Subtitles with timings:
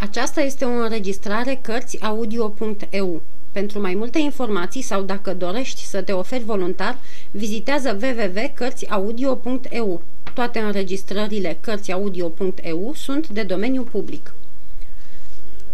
[0.00, 3.22] Aceasta este o înregistrare Cărțiaudio.eu.
[3.52, 6.98] Pentru mai multe informații sau dacă dorești să te oferi voluntar,
[7.30, 10.02] vizitează www.cărțiaudio.eu.
[10.34, 14.34] Toate înregistrările Cărțiaudio.eu sunt de domeniu public.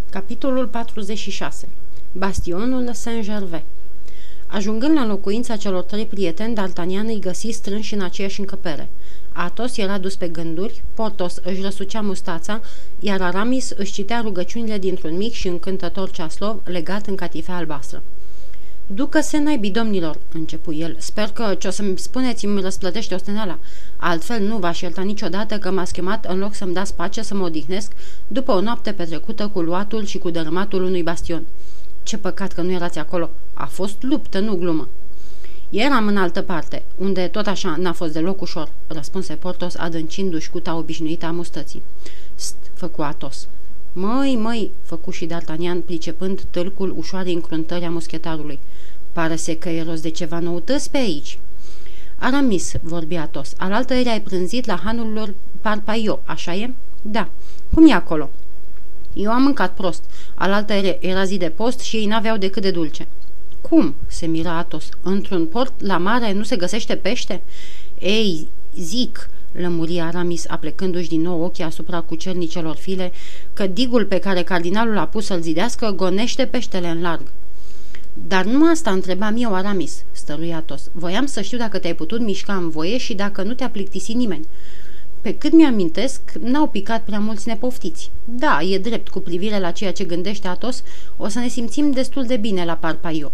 [0.09, 1.67] Capitolul 46.
[2.11, 3.63] Bastionul Saint-Gervais
[4.47, 8.89] Ajungând la locuința celor trei prieteni, D'Artagnan îi găsi strânși în aceeași încăpere.
[9.31, 12.61] Atos era dus pe gânduri, Portos își răsucea mustața,
[12.99, 18.03] iar Aramis își citea rugăciunile dintr-un mic și încântător ceaslov legat în catifea albastră.
[18.87, 20.95] Ducă-se naibii, domnilor, începu el.
[20.99, 23.59] Sper că ce o să-mi spuneți îmi răsplătește osteneala.
[23.97, 27.45] Altfel nu v-aș ierta niciodată că m-a schemat în loc să-mi dați pace să mă
[27.45, 27.91] odihnesc
[28.27, 31.43] după o noapte petrecută cu luatul și cu dărâmatul unui bastion.
[32.05, 33.29] Ce păcat că nu erați acolo.
[33.53, 34.87] A fost luptă, nu glumă.
[35.69, 40.75] Eram în altă parte, unde tot așa n-a fost deloc ușor, răspunse Portos adâncindu-și cuta
[40.75, 41.81] obișnuită a mustății.
[42.35, 43.47] St, făcu Atos.
[43.93, 48.59] Măi, măi, făcu și D'Artagnan, pricepând tâlcul ușoarei încruntări a muschetarului.
[49.11, 51.39] Pare să că e rost de ceva noutăți pe aici.
[52.17, 56.69] Aramis, vorbi Atos, alaltă eri ai prânzit la hanul lor Parpaio, așa e?
[57.01, 57.29] Da.
[57.73, 58.29] Cum e acolo?
[59.15, 60.03] Eu am mâncat prost.
[60.33, 63.07] Alaltă era zi de post și ei n-aveau decât de dulce.
[63.61, 64.89] Cum?" se mira Atos.
[65.01, 67.41] Într-un port la mare nu se găsește pește?"
[67.99, 73.11] Ei, zic," lămuri Aramis, aplecându-și din nou ochii asupra cucernicelor file,
[73.53, 77.23] că digul pe care cardinalul a pus să-l zidească gonește peștele în larg.
[78.27, 80.89] Dar nu asta întrebam eu, Aramis, stărui Atos.
[80.91, 84.47] Voiam să știu dacă te-ai putut mișca în voie și dacă nu te-a plictisit nimeni.
[85.25, 88.11] Pe cât mi-amintesc, n-au picat prea mulți nepoftiți.
[88.25, 90.83] Da, e drept, cu privire la ceea ce gândește Atos,
[91.17, 93.31] o să ne simțim destul de bine la Parpaio.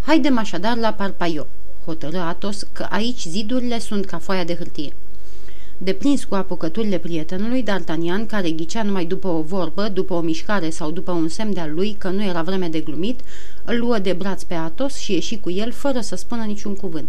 [0.00, 1.46] Haidem așadar la Parpaio,
[1.84, 4.92] hotără Atos că aici zidurile sunt ca foaia de hârtie.
[5.78, 10.90] Deprins cu apucăturile prietenului, D'Artagnan, care ghicea numai după o vorbă, după o mișcare sau
[10.90, 13.20] după un semn de-al lui că nu era vreme de glumit,
[13.64, 17.08] îl luă de braț pe Atos și ieși cu el fără să spună niciun cuvânt.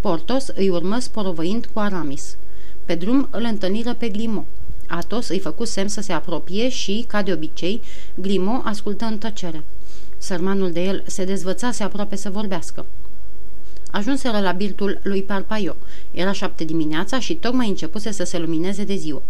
[0.00, 2.36] Portos îi urmă sporovăind cu Aramis.
[2.84, 4.44] Pe drum îl întâlniră pe Glimo.
[4.86, 7.80] Atos îi făcu semn să se apropie și, ca de obicei,
[8.14, 9.64] Glimo ascultă în tăcere.
[10.18, 12.86] Sărmanul de el se dezvățase aproape să vorbească.
[13.90, 15.76] Ajunseră la birtul lui Parpaio.
[16.10, 19.22] Era șapte dimineața și tocmai începuse să se lumineze de ziua.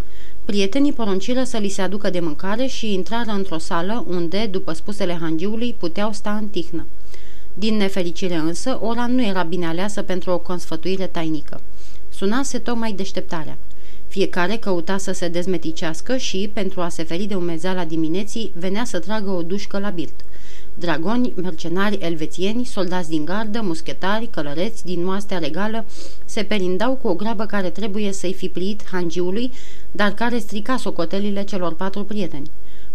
[0.45, 5.19] Prietenii porunciră să li se aducă de mâncare și intrară într-o sală unde, după spusele
[5.21, 6.87] hangiului, puteau sta în tihnă.
[7.55, 11.61] Din nefericire însă, ora nu era bine aleasă pentru o consfătuire tainică.
[12.15, 13.59] Sunase tocmai deșteptarea.
[14.09, 18.99] Fiecare căuta să se dezmeticească și, pentru a se feri de umezeala dimineții, venea să
[18.99, 20.25] tragă o dușcă la birt.
[20.75, 25.85] Dragoni, mercenari elvețieni, soldați din gardă, muschetari, călăreți din noastea regală
[26.25, 29.53] se perindau cu o grabă care trebuie să-i fi pliit hangiului,
[29.91, 32.51] dar care strica socotelile celor patru prieteni.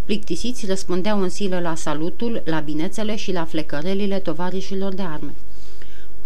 [0.06, 5.34] Plictisiți răspundeau în silă la salutul, la binețele și la flecărelile tovarișilor de arme.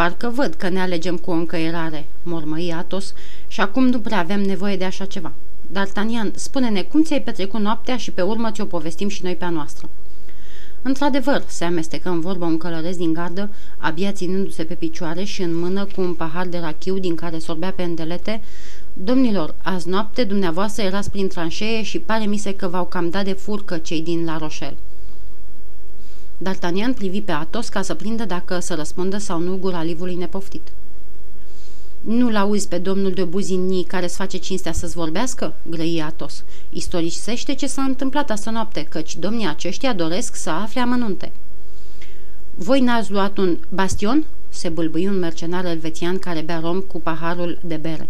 [0.01, 3.13] Parcă văd că ne alegem cu o încăierare, mormăi Atos,
[3.47, 5.31] și acum nu prea avem nevoie de așa ceva.
[5.71, 9.49] D'Artagnan, spune-ne cum ți-ai petrecut noaptea și pe urmă ți-o povestim și noi pe a
[9.49, 9.89] noastră.
[10.81, 15.55] Într-adevăr, se amestecă în vorbă un călăreț din gardă, abia ținându-se pe picioare și în
[15.59, 18.41] mână cu un pahar de rachiu din care sorbea pe îndelete,
[18.93, 23.23] Domnilor, azi noapte dumneavoastră erați prin tranșee și pare mi se că v-au cam dat
[23.23, 24.77] de furcă cei din La Rochelle.
[26.43, 30.67] D'Artagnan privi pe Atos ca să prindă dacă să răspundă sau nu gura livului nepoftit.
[32.01, 36.43] Nu-l auzi pe domnul de Buzini care îți face cinstea să-ți vorbească?" grăi Atos.
[36.69, 41.31] Istorisește ce s-a întâmplat astă noapte, căci domnii aceștia doresc să afle amănunte."
[42.55, 47.59] Voi n-ați luat un bastion?" se bâlbâi un mercenar elvețian care bea rom cu paharul
[47.63, 48.09] de bere.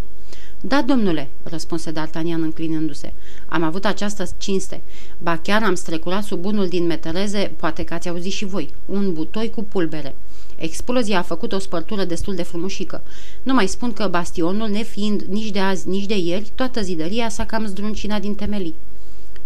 [0.61, 3.13] Da, domnule," răspunse D'Artagnan înclinându-se.
[3.47, 4.81] Am avut această cinste.
[5.17, 9.13] Ba chiar am strecurat sub unul din metereze, poate că ați auzit și voi, un
[9.13, 10.15] butoi cu pulbere.
[10.55, 13.01] Explozia a făcut o spărtură destul de frumușică.
[13.43, 17.45] Nu mai spun că bastionul, nefiind nici de azi, nici de ieri, toată zidăria s-a
[17.45, 18.75] cam zdruncinat din temelii.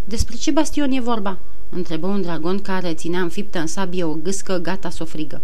[0.04, 1.38] Despre ce bastion e vorba?"
[1.70, 5.42] întrebă un dragon care ținea înfiptă în sabie o gâscă gata să o frigă.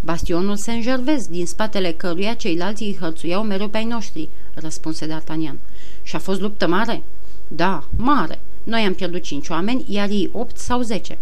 [0.00, 5.54] Bastionul Saint-Gervais, din spatele căruia ceilalți îi hărțuiau mereu pe ai noștri, răspunse D'Artagnan.
[6.02, 7.02] Și a fost luptă mare?
[7.48, 8.40] Da, mare.
[8.64, 11.18] Noi am pierdut cinci oameni, iar ei opt sau zece.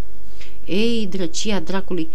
[0.65, 2.09] Ei, drăcia dracului,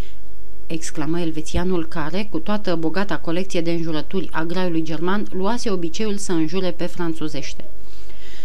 [0.67, 6.31] exclamă elvețianul care, cu toată bogata colecție de înjurături a graiului german, luase obiceiul să
[6.31, 7.65] înjure pe franțuzește.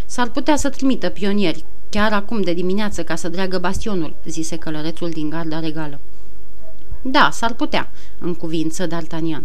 [0.05, 5.09] S-ar putea să trimită pionieri, chiar acum de dimineață, ca să dreagă bastionul, zise călărețul
[5.09, 5.99] din garda regală.
[7.09, 7.89] Da, s-ar putea,
[8.19, 9.41] în cuvință D'Artagnan.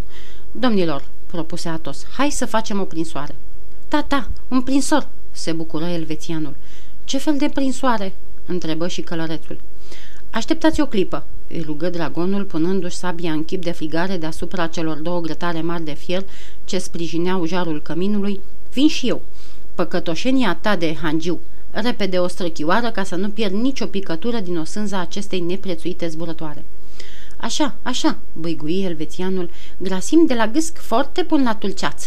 [0.52, 3.34] Domnilor, propuse Atos, hai să facem o prinsoare.
[3.88, 6.54] Ta, ta, un prinsor, se bucură elvețianul.
[7.04, 8.12] Ce fel de prinsoare?
[8.46, 9.60] întrebă și călărețul.
[10.30, 15.20] Așteptați o clipă, îi rugă dragonul punându-și sabia în chip de frigare deasupra celor două
[15.20, 16.24] grătare mari de fier
[16.64, 18.40] ce sprijineau jarul căminului.
[18.72, 19.22] Vin și eu.
[19.74, 24.64] Păcătoșenia ta de hangiu, repede o străchioară ca să nu pierd nicio picătură din o
[24.64, 26.64] sânza acestei neprețuite zburătoare.
[27.42, 32.04] Așa, așa, băigui elvețianul, grasim de la gâsc foarte până la tulceaț.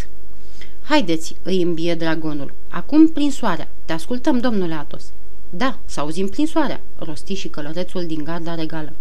[0.84, 2.54] Haideți, îi îmbie dragonul.
[2.70, 3.68] Acum prin soarea.
[3.86, 5.04] Te ascultăm, domnule Atos.
[5.50, 8.94] Da, să auzim prin soarea, rosti și călărețul din garda regală.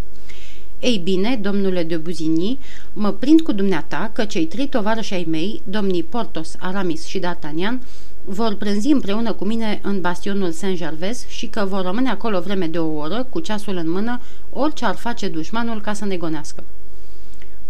[0.81, 2.59] Ei bine, domnule de Buzini,
[2.93, 7.79] mă prind cu dumneata că cei trei tovarăși ai mei, domnii Portos, Aramis și D'Artagnan,
[8.25, 12.79] vor prânzi împreună cu mine în bastionul Saint-Gervais și că vor rămâne acolo vreme de
[12.79, 16.65] o oră, cu ceasul în mână, orice ar face dușmanul ca să ne gonească.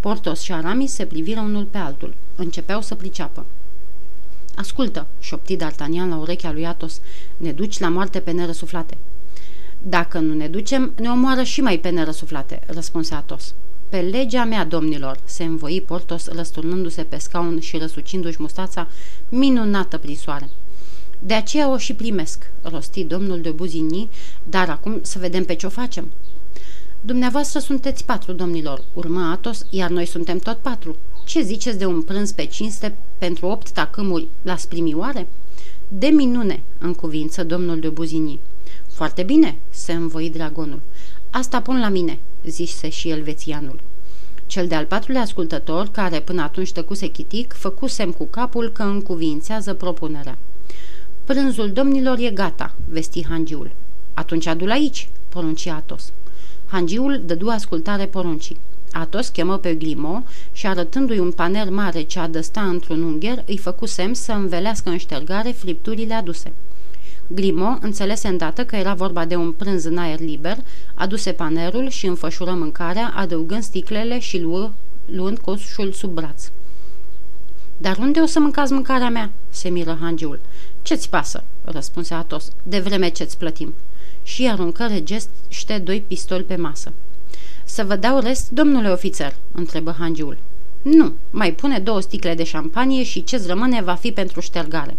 [0.00, 2.14] Portos și Aramis se priviră unul pe altul.
[2.36, 3.46] Începeau să priceapă.
[4.56, 7.00] Ascultă, șopti D'Artagnan la urechea lui Atos,
[7.36, 8.96] ne duci la moarte pe nerăsuflate.
[9.82, 13.54] Dacă nu ne ducem, ne omoară și mai pe nerăsuflate, răspunse Atos.
[13.94, 18.88] Pe legea mea, domnilor, se învoi Portos răsturnându-se pe scaun și răsucindu-și mustața,
[19.28, 20.48] minunată prin soare.
[21.18, 24.08] De aceea o și primesc, rosti domnul de Buzini,
[24.42, 26.12] dar acum să vedem pe ce o facem.
[27.00, 30.96] Dumneavoastră sunteți patru, domnilor, urmă Atos, iar noi suntem tot patru.
[31.24, 35.28] Ce ziceți de un prânz pe cinste pentru opt tacâmuri la sprimioare?
[35.88, 38.40] De minune, în cuvință domnul de Buzini.
[38.88, 40.80] Foarte bine, se învoi dragonul.
[41.36, 43.80] Asta pun la mine, zise și elvețianul.
[44.46, 49.74] Cel de-al patrulea ascultător, care până atunci tăcuse chitic, făcu semn cu capul că încuvințează
[49.74, 50.38] propunerea.
[51.24, 53.70] Prânzul domnilor e gata, vesti hangiul.
[54.14, 56.12] Atunci adu aici, porunci Atos.
[56.66, 58.58] Hangiul dădu ascultare poruncii.
[58.92, 60.22] Atos chemă pe Glimo
[60.52, 64.98] și arătându-i un paner mare ce adăsta într-un ungher, îi făcu semn să învelească în
[64.98, 66.52] ștergare fripturile aduse.
[67.26, 70.56] Glimo înțelese îndată că era vorba de un prânz în aer liber,
[70.94, 74.70] aduse panerul și înfășură mâncarea, adăugând sticlele și luă,
[75.04, 76.50] luând coșul sub braț.
[77.76, 80.40] Dar unde o să mâncați mâncarea mea?" se miră hangiul.
[80.82, 83.74] Ce-ți pasă?" răspunse Atos, de vreme ce-ți plătim."
[84.22, 86.92] Și aruncă regește doi pistoli pe masă.
[87.64, 90.38] Să vă dau rest, domnule ofițer?" întrebă hangiul.
[90.82, 94.96] Nu, mai pune două sticle de șampanie și ce-ți rămâne va fi pentru ștergare."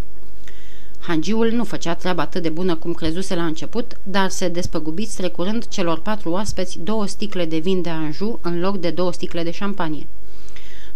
[1.08, 5.68] Hangiul nu făcea treaba atât de bună cum crezuse la început, dar se despăgubit strecurând
[5.68, 9.52] celor patru oaspeți două sticle de vin de Anjou în loc de două sticle de
[9.52, 10.08] șampanie.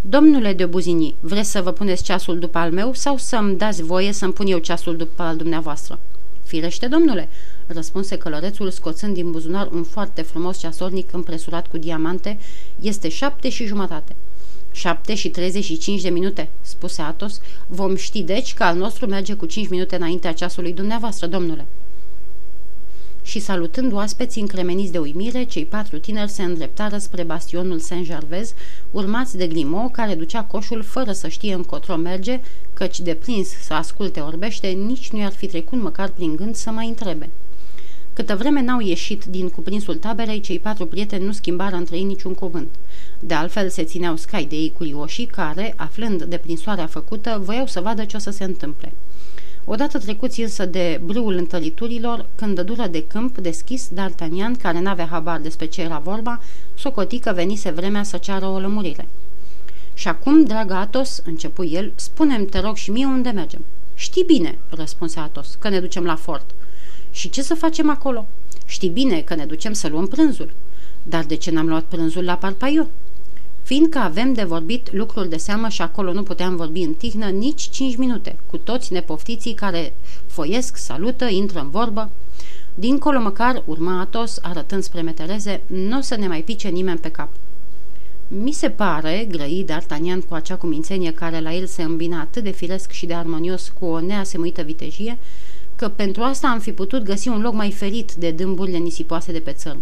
[0.02, 4.12] Domnule de Buzini, vreți să vă puneți ceasul după al meu sau să-mi dați voie
[4.12, 6.00] să-mi pun eu ceasul după al dumneavoastră?
[6.44, 7.30] Firește, domnule,
[7.68, 12.40] răspunse călărețul scoțând din buzunar un foarte frumos ceasornic împresurat cu diamante,
[12.80, 14.16] este șapte și jumătate.
[14.72, 17.42] 7 și 35 de minute, spuse Atos.
[17.68, 21.66] Vom ști deci că al nostru merge cu 5 minute înaintea ceasului dumneavoastră, domnule.
[23.22, 28.54] Și salutând oaspeții încremeniți de uimire, cei patru tineri se îndreptară spre bastionul Saint-Gervais,
[28.92, 32.40] urmați de Grimaud, care ducea coșul fără să știe încotro merge,
[32.74, 36.70] căci de prins să asculte orbește, nici nu i-ar fi trecut măcar prin gând să
[36.70, 37.30] mai întrebe.
[38.20, 42.34] Câtă vreme n-au ieșit din cuprinsul taberei, cei patru prieteni nu schimbară între ei niciun
[42.34, 42.76] cuvânt.
[43.20, 47.68] De altfel se țineau scai de ei curioșii care, aflând de prin soarea făcută, voiau
[47.68, 48.94] să vadă ce o să se întâmple.
[49.66, 55.40] Odată trecuți însă de brâul întăriturilor, când dădură de câmp deschis, D'Artagnan, care n-avea habar
[55.40, 56.42] despre ce era vorba,
[56.76, 59.08] socoti că venise vremea să ceară o lămurire.
[59.94, 63.66] Și acum, dragă Atos, începu el, spunem te rog și mie unde mergem.
[63.94, 66.46] Știi bine, răspunse Atos, că ne ducem la fort.
[67.20, 68.28] Și ce să facem acolo?
[68.66, 70.52] Știi bine că ne ducem să luăm prânzul.
[71.04, 72.90] Dar de ce n-am luat prânzul la Parpaiu?
[73.64, 77.62] Fiindcă avem de vorbit lucruri de seamă și acolo nu puteam vorbi în tihnă nici
[77.62, 79.94] cinci minute, cu toți nepoftiții care
[80.28, 82.10] foiesc, salută, intră în vorbă.
[82.74, 87.12] Dincolo măcar, urma Atos, arătând spre metereze, nu o să ne mai pice nimeni pe
[87.12, 87.30] cap.
[88.28, 92.52] Mi se pare, grăi D'Artagnan cu acea cumințenie care la el se îmbina atât de
[92.52, 95.18] firesc și de armonios cu o neasemuită vitejie,
[95.80, 99.40] că pentru asta am fi putut găsi un loc mai ferit de dâmburile nisipoase de
[99.40, 99.82] pe țărm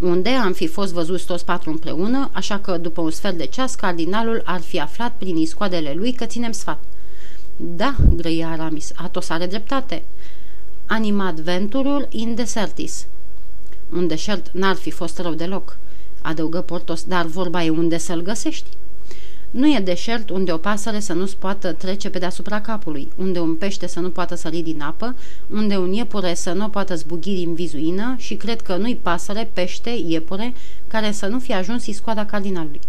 [0.00, 3.74] unde am fi fost văzuți toți patru împreună, așa că după un sfert de ceas
[3.74, 6.78] cardinalul ar fi aflat prin iscoadele lui că ținem sfat.
[7.56, 10.02] Da, grăia Aramis, Atos are dreptate.
[10.86, 13.06] Animat venturul in desertis.
[13.92, 15.76] Un deșert n-ar fi fost rău deloc,
[16.22, 18.68] adăugă Portos, dar vorba e unde să-l găsești.
[19.50, 23.54] Nu e deșert unde o pasăre să nu-ți poată trece pe deasupra capului, unde un
[23.54, 25.16] pește să nu poată sări din apă,
[25.50, 29.90] unde un iepure să nu poată zbughi din vizuină și cred că nu-i pasăre, pește,
[30.06, 30.52] iepure,
[30.88, 32.80] care să nu fie ajuns iscoada cardinalului.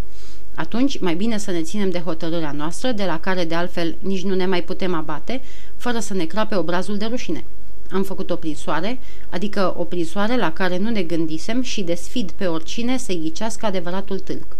[0.54, 4.22] Atunci, mai bine să ne ținem de hotărârea noastră, de la care de altfel nici
[4.22, 5.42] nu ne mai putem abate,
[5.76, 7.44] fără să ne crape obrazul de rușine.
[7.92, 8.98] Am făcut o prinsoare,
[9.30, 14.18] adică o prinsoare la care nu ne gândisem și desfid pe oricine să-i ghicească adevăratul
[14.18, 14.56] tâlc.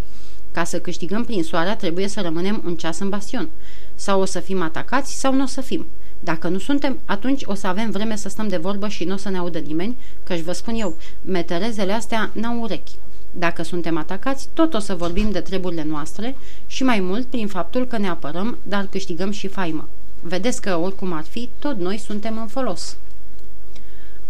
[0.52, 3.48] Ca să câștigăm prinsoarea trebuie să rămânem un ceas în bastion.
[3.94, 5.86] Sau o să fim atacați sau nu o să fim.
[6.20, 9.16] Dacă nu suntem, atunci o să avem vreme să stăm de vorbă și nu o
[9.16, 12.92] să ne audă nimeni, căci vă spun eu, meterezele astea n-au urechi.
[13.32, 17.86] Dacă suntem atacați, tot o să vorbim de treburile noastre și mai mult prin faptul
[17.86, 19.88] că ne apărăm, dar câștigăm și faimă.
[20.22, 22.96] Vedeți că, oricum ar fi, tot noi suntem în folos.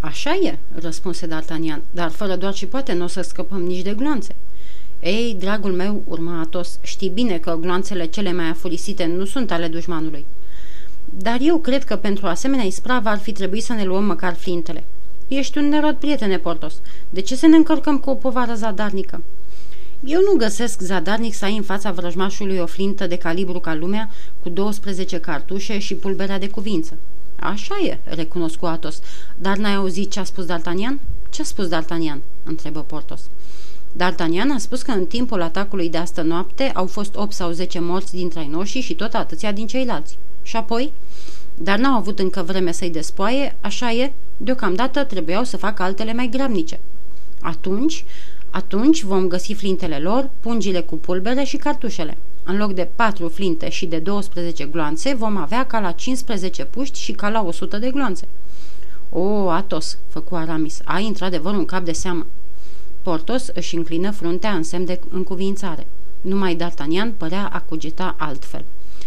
[0.01, 3.95] Așa e, răspunse D'Artagnan, dar fără doar și poate nu o să scăpăm nici de
[3.95, 4.35] gloanțe.
[5.01, 9.69] Ei, dragul meu, urma Atos, știi bine că gloanțele cele mai afurisite nu sunt ale
[9.69, 10.25] dușmanului.
[11.05, 14.85] Dar eu cred că pentru asemenea ispravă ar fi trebuit să ne luăm măcar flintele.
[15.29, 16.75] Ești un nerod, prietene Portos.
[17.11, 19.23] De ce să ne încărcăm cu o povară zadarnică?
[20.05, 24.11] Eu nu găsesc zadarnic să ai în fața vrăjmașului o flintă de calibru ca lumea,
[24.43, 26.97] cu 12 cartușe și pulberea de cuvință.
[27.39, 29.01] Așa e, recunosc Atos.
[29.37, 31.01] Dar n-ai auzit ce a spus D'Artagnan?
[31.31, 32.19] Ce a spus D'Artagnan?
[32.45, 33.21] întrebă Portos.
[33.97, 37.79] D'Artagnan a spus că în timpul atacului de astă noapte au fost 8 sau 10
[37.79, 40.19] morți dintre ai noștri și tot atâția din ceilalți.
[40.43, 40.93] Și apoi?
[41.55, 46.29] Dar n-au avut încă vreme să-i despoaie, așa e, deocamdată trebuiau să facă altele mai
[46.29, 46.81] grabnice.
[47.41, 48.05] Atunci,
[48.51, 52.17] atunci vom găsi flintele lor, pungile cu pulbere și cartușele.
[52.45, 56.99] În loc de 4 flinte și de 12 gloanțe, vom avea ca la 15 puști
[56.99, 58.29] și ca la 100 de gloanțe.
[59.11, 62.27] O, Atos, făcu Aramis, ai într-adevăr un cap de seamă.
[63.03, 65.87] Portos își înclină fruntea în semn de încuvințare.
[66.21, 68.65] Numai D'Artagnan părea a cugita altfel.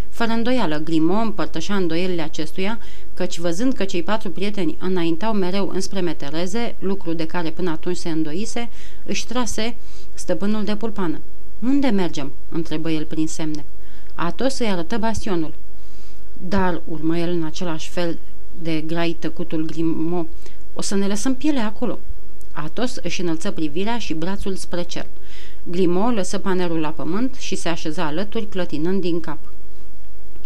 [0.10, 2.80] Fără îndoială, Grimaud împărtășea îndoielile acestuia,
[3.14, 7.98] căci văzând că cei patru prieteni înaintau mereu înspre metereze, lucru de care până atunci
[7.98, 8.70] se îndoise,
[9.06, 9.76] își trase
[10.14, 11.20] stăpânul de pulpană.
[11.60, 13.66] Unde mergem?" întrebă el prin semne.
[14.14, 15.54] Atos îi arătă bastionul.
[16.48, 18.18] Dar, urmă el în același fel
[18.62, 20.28] de grai tăcutul Grimaud,
[20.74, 22.00] o să ne lăsăm pielea acolo.
[22.54, 25.06] Atos își înălță privirea și brațul spre cer.
[25.64, 29.38] Grimaud lăsă panerul la pământ și se așeză alături, clătinând din cap.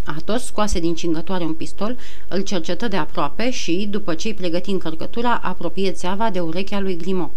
[0.03, 1.97] Atos scoase din cingătoare un pistol,
[2.27, 6.97] îl cercetă de aproape și, după ce îi pregăti încărcătura, apropie țeava de urechea lui
[6.97, 7.31] Grimo.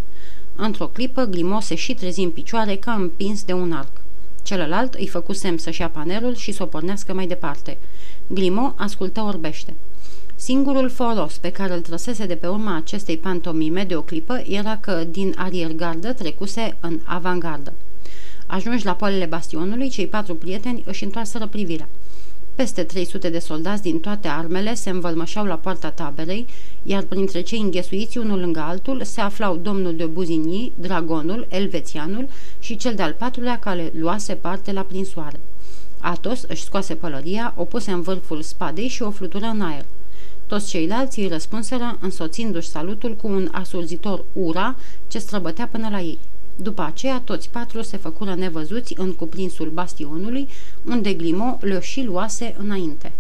[0.57, 4.01] Într-o clipă, Grimo se și trezi în picioare ca împins de un arc.
[4.43, 7.79] Celălalt îi făcu semn să-și ia panerul și să o pornească mai departe.
[8.27, 9.75] Grimo ascultă orbește.
[10.43, 14.77] Singurul folos pe care îl trăsese de pe urma acestei pantomime de o clipă era
[14.77, 17.73] că din ariergardă trecuse în avangardă.
[18.47, 21.89] Ajunși la poalele bastionului, cei patru prieteni își întoarseră privirea.
[22.55, 26.47] Peste 300 de soldați din toate armele se învălmășeau la poarta taberei,
[26.83, 32.29] iar printre cei înghesuiți unul lângă altul se aflau domnul de Buzini, dragonul, elvețianul
[32.59, 35.41] și cel de-al patrulea care luase parte la prinsoare.
[35.99, 39.85] Atos își scoase pălăria, o puse în vârful spadei și o flutură în aer.
[40.51, 44.77] Toți ceilalți îi răspunseră însoțindu-și salutul cu un asurzitor ura
[45.09, 46.19] ce străbătea până la ei.
[46.57, 50.49] După aceea, toți patru se făcură nevăzuți în cuprinsul bastionului,
[50.87, 53.13] unde Glimo le și luase înainte.